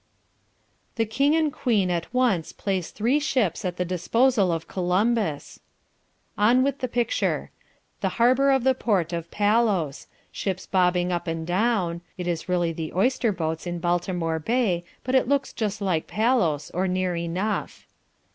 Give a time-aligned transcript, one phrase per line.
[0.95, 5.59] "The King and Queen at once place three ships at the disposal of Columbus."
[6.39, 7.51] On with the picture.
[7.99, 12.73] The harbour of the port of Palos ships bobbing up and down (it is really
[12.73, 17.85] the oyster boats in Baltimore Bay but it looks just like Palos, or near enough).